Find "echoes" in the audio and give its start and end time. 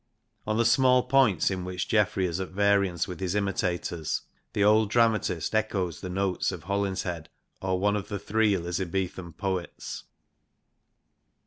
5.53-6.01